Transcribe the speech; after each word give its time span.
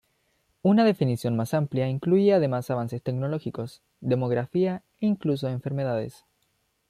Una 0.63 0.83
definición 0.83 1.35
más 1.35 1.53
amplia 1.53 1.87
incluye 1.87 2.33
además 2.33 2.71
avances 2.71 3.03
tecnológicos, 3.03 3.83
demografía 3.99 4.81
e 4.99 5.05
incluso 5.05 5.47
enfermedades. 5.47 6.25